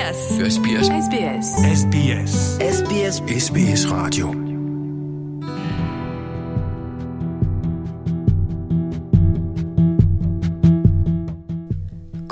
[0.00, 0.20] SBS.
[0.56, 0.96] SBS.
[1.08, 1.48] SBS.
[1.80, 2.32] SBS.
[2.76, 4.26] SBS SBS Radio.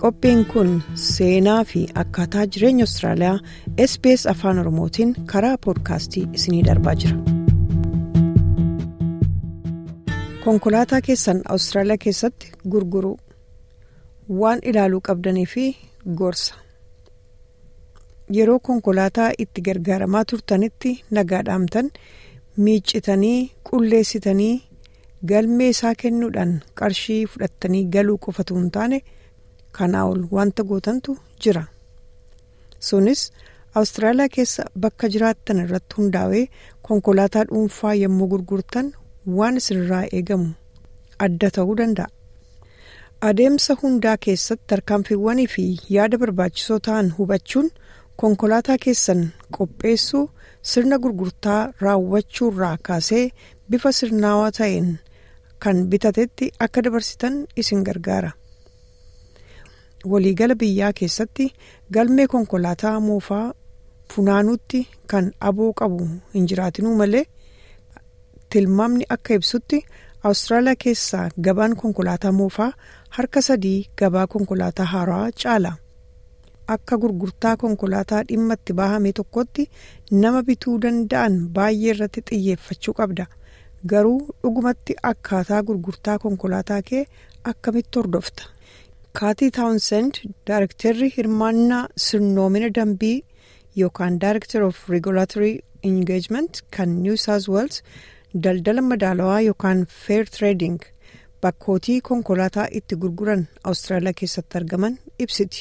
[0.00, 3.38] Qophiin kun seenaa fi akkaataa jireenya Austraaliyaa
[3.86, 7.16] SBS Afaan Oromootiin karaa poodkaastii isinii darbaa jira.
[10.44, 13.18] Konkolaataa keessan Austraaliyaa keessatti gurguruu
[14.40, 15.76] waan ilaaluu qabdanii fi
[16.14, 16.67] gorsa.
[18.36, 21.90] Yeroo konkolaataa itti gargaaramaa turtanitti nagaadhaamtan
[22.64, 23.38] miiccitanii
[23.70, 24.54] qulleessitanii
[25.30, 29.00] galmee isaa kennuudhaan qarshii fudhattanii galuu qofatu hin taane.
[29.78, 31.12] kanaa ol wanta gootantu
[31.44, 31.62] jira
[32.88, 33.20] sunis
[33.80, 36.44] awustiraaliyaa keessa bakka jiraattan irratti hundaa'ee
[36.88, 38.88] konkolaataa dhuunfaa yommuu gurgurtan
[39.40, 40.48] waan isinirraa eegamu
[41.26, 42.08] adda ta'uu danda'a
[43.30, 47.70] adeemsa hundaa keessatti tarkaanfiiwwanii fi yaada barbaachisoo ta'an hubachuun
[48.22, 49.20] konkolaataa keessan
[49.58, 50.24] qopheessuu
[50.70, 53.24] sirna gurgurtaa raawwachuurraa kaasee
[53.70, 54.88] bifa sirnaawaa ta'een
[55.64, 58.30] kan bitatetti akka dabarsitan isin gargaara.
[60.10, 61.46] waliigala biyyaa keessatti
[61.94, 63.46] galmee konkolaataa moofaa
[64.14, 64.80] funaanuutti
[65.12, 66.04] kan aboo qabu
[66.34, 67.24] hin jiraatinuu malee
[68.54, 69.78] tilmaamni akka ibsutti
[70.24, 72.70] awustiraaliyaa keessaa gabaan konkolaataa moofaa
[73.16, 75.72] harka sadii gabaa konkolaataa haaraa caala
[76.74, 79.64] akka gurgurtaa konkolaataa dhimma itti baahame tokkotti
[80.24, 83.26] nama bituu danda'an baay'ee irratti xiyyeeffachuu qabda
[83.92, 87.04] garuu dhugumatti akkaataa gurgurtaa konkolaataa kee
[87.52, 88.42] akkamitti hordofta.
[89.18, 90.14] kaatii taawunsend
[90.48, 93.16] daarektarri hirmaannaa sirnoomina dambii
[93.80, 95.52] yookaan daarektar of regulatory
[95.90, 97.82] engagement kan new south wales
[98.44, 100.78] daldala madaalawaa yookaan fair trading
[101.42, 105.60] bakkootii konkolaataa itti gurguran awustiraaliyaa keessatti argaman ibsiti.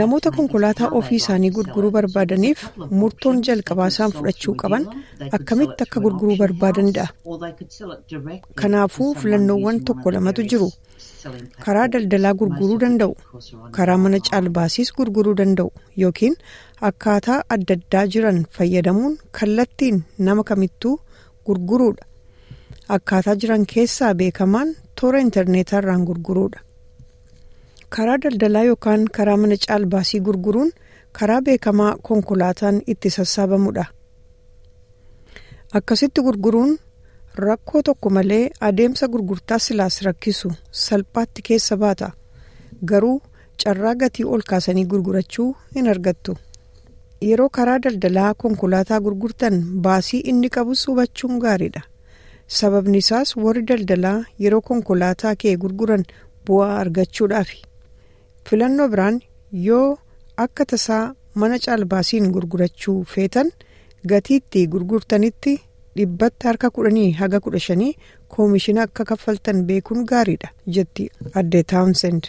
[0.00, 2.60] Namoota konkolaataa ofii isaanii gurguruu barbaadaniif
[3.00, 4.86] murtoon jalqabaa isaan fudhachuu qaban
[5.38, 7.06] akkamitti akka gurguruu barbaadanidha
[8.62, 10.68] kanaafuu filannoowwan tokko lamatu jiru.
[11.64, 13.14] karaa daldalaa gurguruu danda'u.
[13.76, 15.70] karaa mana caalbaasiis gurguruu danda'u.
[16.02, 16.34] Yookiin
[16.88, 20.94] akkaataa adda addaa jiran fayyadamuun kallattiin nama kamittuu
[21.46, 22.04] gurguruudha
[22.96, 24.68] akkaataa jiran keessaa beekamaan
[25.00, 26.60] toora intarneetaarraan gurguruudha.
[27.96, 30.70] karaa daldalaa yookaan karaa mana caalbaasii gurguruun
[31.18, 33.84] karaa beekamaa konkolaataan itti sassaabamudha
[35.78, 36.72] akkasitti gurguruun
[37.44, 40.52] rakkoo tokko malee adeemsa gurgurtaa silaas rakkisu
[40.84, 42.08] salphaatti keessa baata.
[42.88, 43.20] Garuu
[43.64, 46.36] carraa gatii ol kaasanii gurgurachuu hin argattu.
[47.28, 49.56] Yeroo karaa daldalaa konkolaataa gurgurtan
[49.86, 51.82] baasii inni qabus hubachuun gaariidha
[52.58, 56.04] sababni isaas warri daldalaa yeroo konkolaataa kee gurguran
[56.46, 57.58] bu'aa argachuudhaafi.
[58.48, 59.20] filannoo biraan
[59.66, 59.88] yoo
[60.44, 61.04] akka tasaa
[61.40, 63.50] mana caalbaasiin gurgurachuu feetan
[64.12, 65.52] gatiitti gurgurtanitti
[65.96, 67.92] dhibbatti harka kudhanii haga kudha shanii
[68.34, 71.10] koomishina akka kaffaltan beekuun gaariidha jetti
[71.40, 72.24] addee taawunsend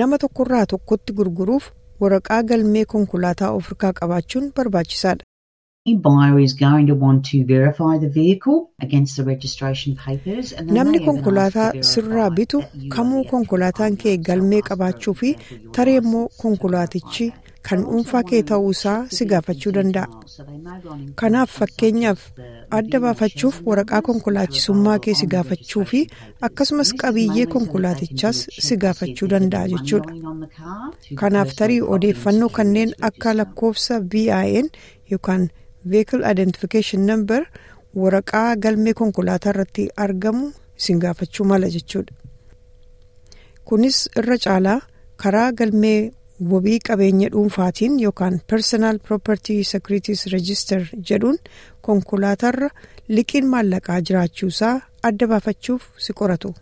[0.00, 1.64] nama tokkorraa tokkotti gurguruuf
[2.02, 5.24] waraqaa galmee konkolaataa of harkaa qabaachuun barbaachisaadha.
[10.76, 12.62] Namni konkolaataa sirraa bitu
[12.94, 15.30] kamuu konkolaataan kee galmee qabaachuu fi
[15.76, 17.26] tarii immoo konkolaatichi
[17.68, 20.06] kan dhuunfaa kee ta'uu isaa si gaafachuu danda'a.
[21.20, 22.20] kanaaf fakkeenyaaf
[22.78, 26.00] adda baafachuuf waraqaa konkolaachisummaa kee si gaafachuu fi
[26.48, 30.12] akkasumas qabiyyee konkolaatichaas si gaafachuu danda'a jechuudha.
[31.22, 34.66] kanaaf tarii odeeffannoo kanneen akka lakkoofsa VIN
[35.12, 35.48] yookaan
[35.92, 37.40] vehicle identification number
[38.02, 42.14] waraqaa galmee konkolaataa irratti argamu isin gaafachuu mala jechuudha
[43.68, 44.80] kunis irra caalaa
[45.22, 45.98] karaa galmee
[46.52, 50.80] wabii qabeenya dhuunfaatiin yookaan personal property securities register
[51.10, 51.38] jedhuun
[51.88, 52.68] konkolaatarra
[53.16, 54.74] liqiin maallaqaa jiraachuusaa
[55.08, 56.54] adda baafachuuf si qoratu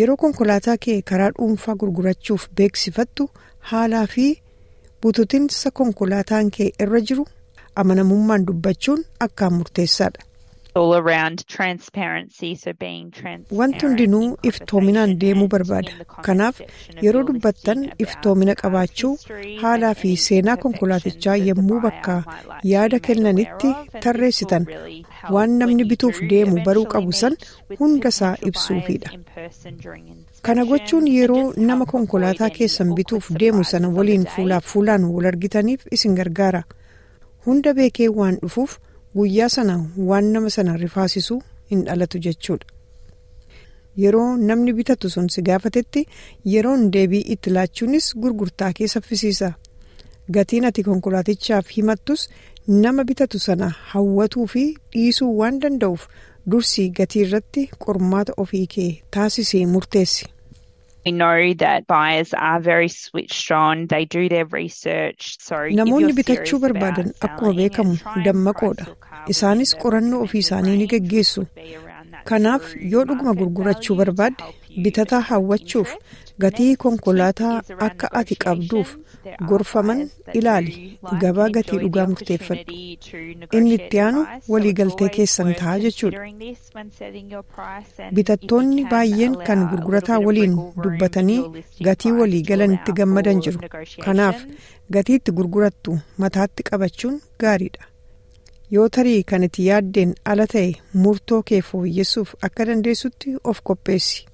[0.00, 3.30] yeroo konkolaataa kee karaa dhuunfaa gurgurachuuf beeksifattu
[3.70, 4.26] haalaa fi
[5.02, 7.24] bututinsa konkolaataan kee irra jiru.
[7.84, 10.20] Amanamummaan dubbachuun akkaan murteessaadha.
[13.58, 15.92] wanti hundinuu iftoominaan deemuu barbaada
[16.26, 16.60] kanaaf
[17.06, 19.12] yeroo dubbattan iftoomina qabaachuu
[19.62, 22.16] haalaa fi seenaa konkolaatichaa yommuu bakka
[22.72, 23.70] yaada kennanitti
[24.06, 24.66] tarreessitan
[25.36, 27.36] waan namni bituuf deemu baruu qabu san
[27.80, 29.10] hundasaa ibsuufidha
[30.48, 36.14] kana gochuun yeroo nama konkolaataa keessan bituuf deemu sana waliin fuulaaf fuulaan wal argitaniif isin
[36.20, 36.62] gargaara.
[37.46, 38.76] Hunda beekee waan dhufuuf
[39.16, 39.74] guyyaa sana
[40.10, 41.40] waan nama sana rifaasisu
[41.70, 42.66] hin dhalatu jechuudha
[44.02, 46.02] yeroo namni bitatu sun si gaafatetti
[46.54, 49.52] yeroon deebii itti laachuunis gurgurtaa kee saffisiisa
[50.36, 52.28] gatiin ati konkolaatichaaf himattus
[52.84, 56.06] nama bitatu sana hawwatuu fi dhiisuu waan danda'uuf
[56.52, 60.26] dursii gatii irratti qormaata ofii kee taasisee murteessi.
[65.78, 67.94] Namoonni bitachuu barbaadan akkuma beekamu
[68.26, 68.86] dammaqoodha.
[69.34, 71.46] Isaanis qorannoo ofii isaanii ni geggeessu.
[72.30, 74.44] Kanaaf yoo dhuguma gurgurachuu barbaadde
[74.84, 75.90] bitataa hawwachuuf
[76.40, 77.56] gatii konkolaataa
[77.86, 78.94] akka ati qabduuf
[79.48, 80.00] gorfaman
[80.34, 80.98] ilaali.
[81.20, 82.72] Gabaa gatii dhugaa murteeffadhu.
[83.56, 86.18] Inni itti aanu waliigaltee keessan ta'a jechuudha.
[88.14, 91.40] Bitattoonni baay'een kan gurgurataa waliin dubbatanii
[91.88, 93.60] gatii walii galanitti gammadan jiru.
[94.04, 94.42] Kanaaf
[94.96, 97.84] gatii itti gurgurattu mataatti qabachuun gaariidha.
[98.74, 100.68] Yoo tarii kan itti yaaddeen ala ta'e
[101.06, 104.26] murtoo kee fooyyessuuf akka dandeessutti of qopheessi.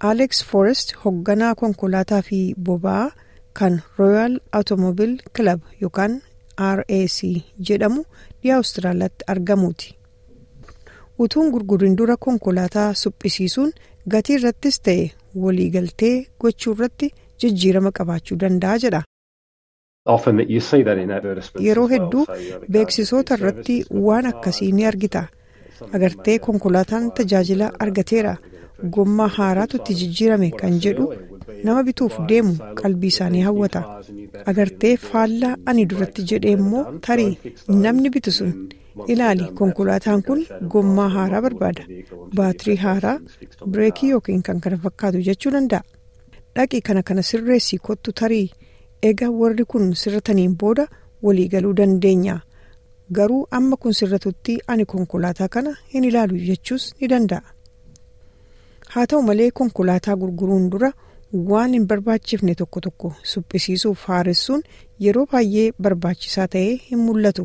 [0.00, 2.38] Alex Forrest hoogganaa konkolaataa fi
[2.68, 3.10] boba'aa
[3.58, 6.20] kan Royal Automobile Club yookaan
[6.78, 7.18] RAC
[7.70, 8.04] jedhamu
[8.42, 9.96] dhiyaa Awustiraaliyaatti argamuuti.
[11.18, 13.72] Utuun gurgurin dura konkolaataa suphisiisuun
[14.14, 15.10] gatii irrattis ta'e
[15.44, 17.10] waliigaltee gochuu irratti
[17.42, 19.02] jijjiirama qabaachuu danda'a jedha.
[21.66, 22.24] Yeroo hedduu
[22.72, 23.76] beeksisoota irratti
[24.06, 25.22] waan akkasii ni argita.
[25.92, 28.36] Agartee konkolaataan tajaajila argateera.
[28.96, 31.06] Gommaa haaraatu itti jijjiirame kan jedhu
[31.64, 33.82] nama bituuf deemu qalbii isaanii hawwata.
[34.50, 37.38] Agartee faallaa ani duratti jedhee immoo tarii.
[37.68, 38.52] Namni bitu sun
[39.12, 39.44] ilaali.
[39.58, 41.82] Konkolaataan kun gommaa haaraa barbaada.
[42.36, 43.18] Baatirii haaraa
[43.70, 45.82] bireekii yookiin kan kana fakkaatu jechuu danda'a.
[46.56, 48.50] Dhaqi kana kana sirreessii kottu tarii.
[49.02, 50.86] Egaa warri kun sirrataniin booda
[51.22, 52.40] waliigaluu dandeenya.
[53.16, 57.42] Garuu amma kun sirratutti ani konkolaataa kana hin ilaalu jechuus ni danda'a.
[58.94, 60.90] Haa ta'u malee konkolaataa gurguruun dura
[61.52, 64.62] waan hin barbaachifne tokko tokko suphisiisuuf haaressuun
[65.06, 67.44] yeroo baay'ee barbaachisaa ta'ee hin mul'atu.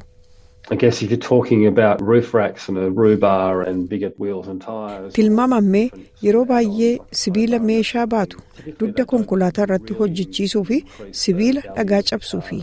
[5.16, 5.90] tilmaamammee
[6.26, 8.38] yeroo baay'ee sibiila meeshaa baatu
[8.80, 10.80] dugda konkolaataa irratti hojjechiisuu fi
[11.22, 12.58] sibiila dhagaa cabsuu fi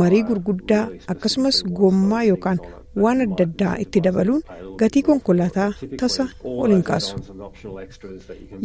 [0.00, 0.82] marii gurguddaa
[1.14, 2.58] akkasumas gommaa yookaan
[3.02, 4.42] waan adda addaa itti dabaluun
[4.80, 5.68] gatii konkolaataa
[6.00, 6.24] tasa
[6.64, 7.16] ol hin kaasu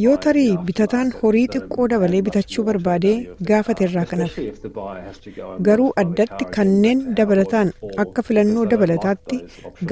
[0.04, 3.14] yoo tarii bitataan horii xiqqoo dabalee bitachuu barbaadee
[3.52, 4.36] gaafate irraa kanaaf
[5.70, 7.74] garuu addatti kanneen dabalataan
[8.06, 9.38] akka filannoo dabalataatti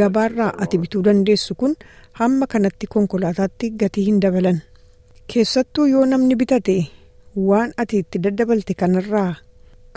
[0.02, 1.76] gabaarraa ati bituu dandeessu kun
[2.22, 4.62] hamma kanatti konkolaataatti gatii hin dabalan
[5.34, 6.78] keessattuu yoo namni bitate
[7.50, 9.30] waan ati itti daddabalte kanarraa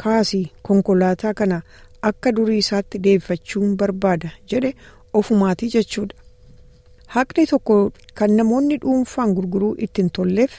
[0.02, 1.58] kaasi konkolaataa kana.
[2.08, 4.74] Akka durii isaatti deebifachuun barbaada jedhe
[5.20, 6.16] ofumaatii jechuudha.
[7.14, 7.76] Haqni tokko
[8.18, 10.52] kan namoonni dhuunfaan gurguruu ittiin tolleef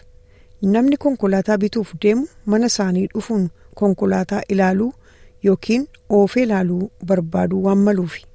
[0.74, 3.46] namni konkolaataa bituuf deemu mana isaanii dhufuun
[3.82, 4.92] konkolaataa ilaaluu
[5.46, 8.26] yookiin oofee ilaaluu barbaaduu waan maluufi.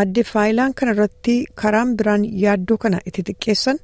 [0.00, 3.78] Adde faayilaan kanarratti karaan biraan yaaddoo kana itti xiqqeessan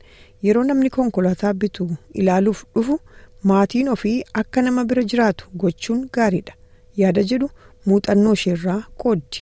[0.46, 1.86] yeroo namni konkolaataa bitu
[2.22, 2.98] ilaaluuf dhufu
[3.50, 6.54] maatiin ofii akka nama bira jiraatu gochuun gaariidha
[7.02, 7.48] yaada jedhu
[7.86, 9.38] muuxannoo isheerraa qooddi.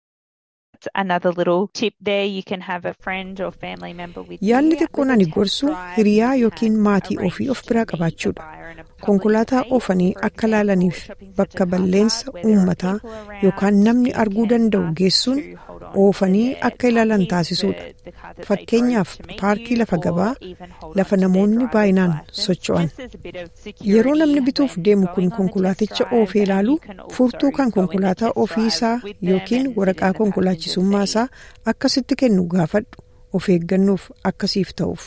[4.51, 8.43] Yaalli xiqqoon ani gorsu hiriyaa yookiin maatii ofii of biraa qabaachuudha.
[9.05, 10.99] Konkolaataa oofanii akka laalaniif
[11.37, 12.95] bakka balleensa uummataa
[13.43, 15.41] yookaan namni arguu danda'u geessuun
[16.03, 17.85] oofanii akka ilaalan taasisuudha.
[18.49, 20.29] Fakkeenyaaf paarkii lafa gabaa
[21.01, 22.89] lafa namoonni baay'inaan socho'an.
[23.93, 26.79] Yeroo namni bituuf deemu kun konkolaaticha oofee ilaalu
[27.17, 28.95] furtuu kan konkolaataa ofii isaa
[29.31, 31.27] yookiin waraqaa konkolaachisummaa isaa
[31.75, 35.03] akkasitti kennu gaafadhu of eeggannoof akkasiif ta'uuf.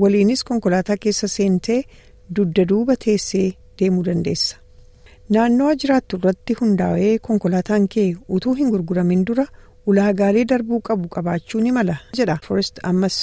[0.00, 1.80] Waliinis konkolaataa keessa seentee
[2.36, 3.48] dugda duuba teessee
[3.80, 4.56] deemuu dandeessa.
[5.34, 8.08] Naannoo jiraattu irratti hundaa'ee konkolaataan kee
[8.38, 9.44] utuu hin gurguramin dura
[9.92, 13.18] ulaagaalee darbuu qabu qabaachuu ni mala jedha Forest ammas.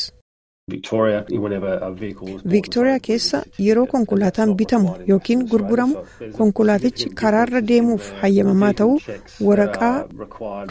[2.51, 5.95] Viiktooriyaa keessa yeroo konkolaataan bitamu yookiin gurguramu
[6.37, 8.99] konkolaatichi karaarra deemuuf hayyamamaa ta'uu
[9.47, 10.05] waraqaa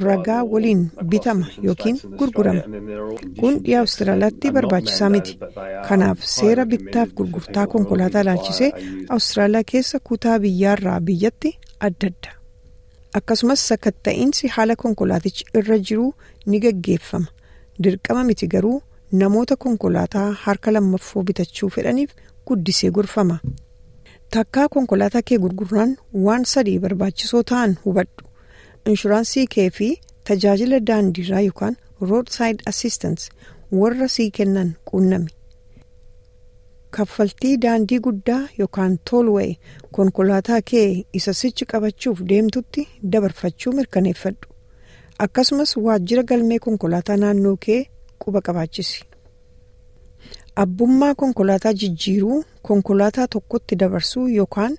[0.07, 2.63] ragaa waliin bitama yookiin gurgurama.
[3.41, 5.39] Kun dhiyaa Awustiraaliyaatti barbaachisaa miti.
[5.89, 8.71] Kanaaf seera bittaaf gurgurtaa konkolaataa ilaalchisee
[9.09, 12.31] Awustiraaliyaa keessa kutaa biyyaarraa biyyatti adda adda.
[13.21, 16.13] Akkasumas sakatta'iinsi haala konkolaatichi irra jiruu
[16.47, 17.27] ni gaggeeffama.
[17.83, 18.83] Dirqama miti garuu.
[19.13, 22.11] Namoota konkolaataa harka lammaffoo bitachuu fedhaniif
[22.47, 23.39] guddisee gorfama.
[24.31, 25.97] Takkaa konkolaataa kee gurguraan
[26.27, 28.27] waan sadii barbaachisoo ta'an hubadhu.
[28.87, 29.89] Inshuraansii kee fi
[30.25, 33.31] tajaajila daandiirraa yookaan roadside assistance
[33.73, 35.31] warra sii kennan quunnami.
[36.97, 39.57] kaffaltii daandii guddaa yookaan toolwee
[39.97, 44.49] konkolaataa kee isa sichi qabachuuf deemtutti dabarfachuu mirkaneeffadhu
[45.25, 47.81] akkasumas waajjira galmee konkolaataa naannoo kee
[48.27, 48.99] quba qabaachisi.
[50.63, 54.77] abbummaa konkolaataa jijjiiruu konkolaataa tokkotti dabarsuu yookaan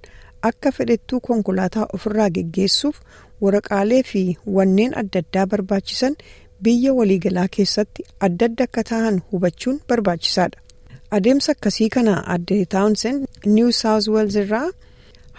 [0.49, 2.97] akka fedhettuu konkolaataa ofirraa geggeessuuf
[3.45, 4.23] waraqaalee fi
[4.57, 6.15] wanneen adda addaa barbaachisan
[6.67, 10.59] biyya waliigalaa keessatti adda adda akka ta'an hubachuun barbaachisaadha.
[11.17, 13.15] adeemsa akkasii kana adde taawunsen
[13.55, 14.67] niw saawuz weels irraa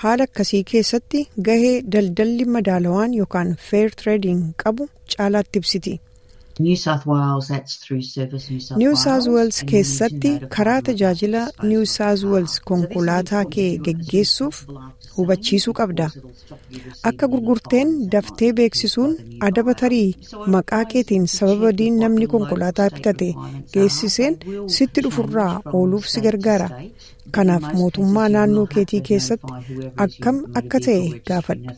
[0.02, 5.94] haala akkasii keessatti gahee daldalli madaalawaan yookaan feer tireediing qabu caalaatti ibsiti.
[8.80, 14.56] Niw saawuz weels keessatti karaa tajaajila niw saawuz weels konkolaataa kee geggeessuuf
[15.16, 16.06] hubachiisuu qabda
[17.10, 19.12] akka gurgurteen daftee beeksisuun
[19.48, 20.08] adaba tarii
[20.54, 23.30] maqaa keetiin sababa diin namni konkolaataa bitate
[23.74, 24.34] geessiseen
[24.78, 26.68] sitti dhufurraa ooluuf si gargaara
[27.36, 29.52] kanaaf mootummaa naannoo keetii keessatti
[30.06, 31.70] akkam akka ta'e gaafadhu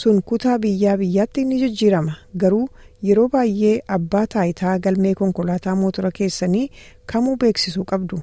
[0.00, 2.66] sun kutaa biyyaa biyyaatti ni jijjiirama garuu
[3.08, 6.66] yeroo baay'ee abbaa taayitaa galmee konkolaataa mootora keessanii
[7.12, 8.22] kamuu beeksisuu qabdu.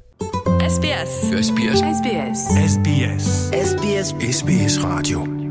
[0.74, 1.14] SBS.
[1.46, 1.80] SBS.
[1.94, 2.44] SBS.
[2.74, 3.32] SBS.
[3.70, 4.14] SBS.
[4.32, 5.43] SBS Radio.